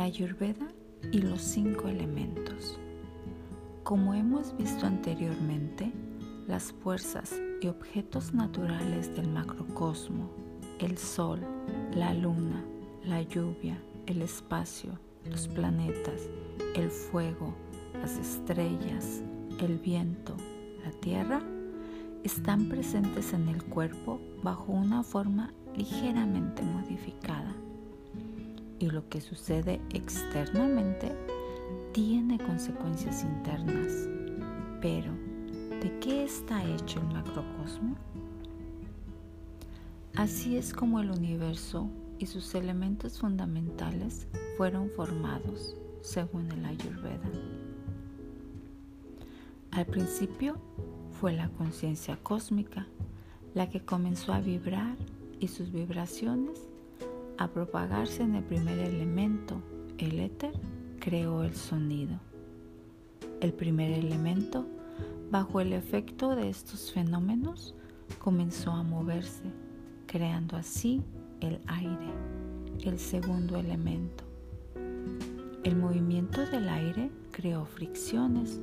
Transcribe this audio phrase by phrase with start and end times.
[0.00, 0.66] la Ayurveda
[1.12, 2.80] y los cinco elementos.
[3.82, 5.92] Como hemos visto anteriormente,
[6.48, 10.30] las fuerzas y objetos naturales del macrocosmo,
[10.78, 11.40] el sol,
[11.92, 12.64] la luna,
[13.04, 16.30] la lluvia, el espacio, los planetas,
[16.74, 17.54] el fuego,
[17.92, 19.22] las estrellas,
[19.58, 20.34] el viento,
[20.82, 21.42] la tierra,
[22.24, 27.54] están presentes en el cuerpo bajo una forma ligeramente modificada.
[28.80, 31.12] Y lo que sucede externamente
[31.92, 34.08] tiene consecuencias internas.
[34.80, 35.12] Pero,
[35.80, 37.94] ¿de qué está hecho el macrocosmo?
[40.16, 41.88] Así es como el universo
[42.18, 44.26] y sus elementos fundamentales
[44.56, 47.30] fueron formados, según el Ayurveda.
[49.72, 50.56] Al principio
[51.20, 52.86] fue la conciencia cósmica
[53.54, 54.96] la que comenzó a vibrar
[55.38, 56.69] y sus vibraciones
[57.40, 59.62] a propagarse en el primer elemento,
[59.96, 60.52] el éter,
[60.98, 62.20] creó el sonido.
[63.40, 64.66] El primer elemento,
[65.30, 67.74] bajo el efecto de estos fenómenos,
[68.18, 69.44] comenzó a moverse,
[70.06, 71.02] creando así
[71.40, 72.12] el aire,
[72.84, 74.22] el segundo elemento.
[75.64, 78.60] El movimiento del aire creó fricciones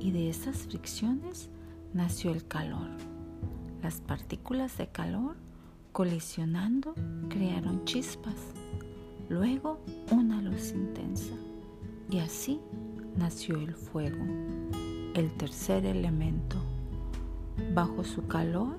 [0.00, 1.48] y de esas fricciones
[1.94, 2.88] nació el calor.
[3.84, 5.36] Las partículas de calor
[5.92, 6.94] colisionando
[7.28, 8.36] crearon chispas,
[9.28, 11.34] luego una luz intensa
[12.10, 12.60] y así
[13.16, 14.24] nació el fuego,
[15.14, 16.56] el tercer elemento.
[17.74, 18.78] Bajo su calor,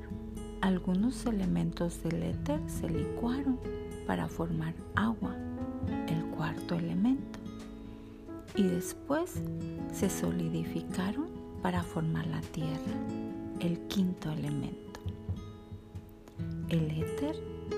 [0.61, 3.59] algunos elementos del éter se licuaron
[4.07, 5.35] para formar agua,
[6.07, 7.39] el cuarto elemento,
[8.55, 9.41] y después
[9.93, 11.27] se solidificaron
[11.61, 12.97] para formar la tierra,
[13.59, 14.90] el quinto elemento.
[16.71, 17.35] El éter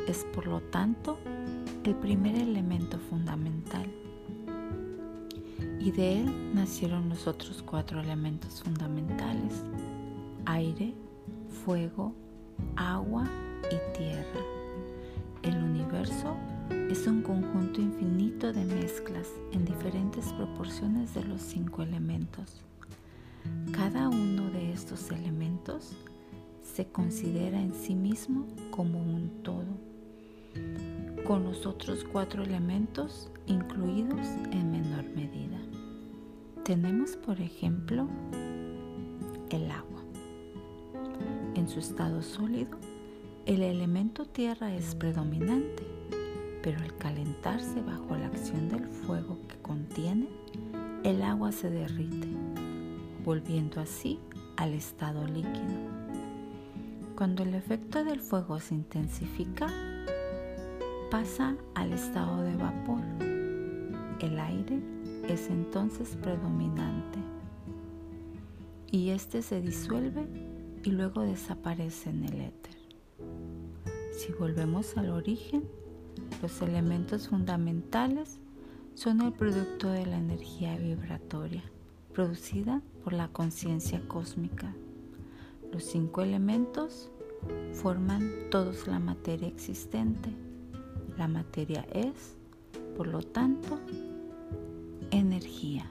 [0.08, 1.18] es por lo tanto
[1.84, 3.92] el primer elemento fundamental
[5.80, 9.64] y de él nacieron los otros cuatro elementos fundamentales,
[10.46, 10.94] aire,
[11.66, 12.14] fuego,
[12.76, 13.28] agua
[13.72, 14.42] y tierra.
[15.42, 16.38] El universo
[16.92, 22.62] es un conjunto infinito de mezclas en diferentes proporciones de los cinco elementos.
[23.72, 25.98] Cada uno de estos elementos
[26.74, 29.78] se considera en sí mismo como un todo,
[31.24, 35.60] con los otros cuatro elementos incluidos en menor medida.
[36.64, 38.08] Tenemos, por ejemplo,
[39.52, 40.02] el agua.
[41.54, 42.80] En su estado sólido,
[43.46, 45.84] el elemento tierra es predominante,
[46.64, 50.28] pero al calentarse bajo la acción del fuego que contiene,
[51.04, 52.30] el agua se derrite
[53.24, 54.20] volviendo así
[54.58, 56.03] al estado líquido.
[57.16, 59.68] Cuando el efecto del fuego se intensifica,
[61.12, 63.02] pasa al estado de vapor.
[64.20, 64.80] El aire
[65.28, 67.20] es entonces predominante
[68.92, 70.28] y este se disuelve
[70.84, 72.76] y luego desaparece en el éter.
[74.12, 75.64] Si volvemos al origen,
[76.42, 78.40] los elementos fundamentales
[78.96, 81.64] son el producto de la energía vibratoria
[82.14, 84.74] producida por la conciencia cósmica.
[85.74, 87.10] Los cinco elementos
[87.74, 90.30] forman todos la materia existente.
[91.18, 92.36] La materia es,
[92.96, 93.80] por lo tanto,
[95.10, 95.90] energía.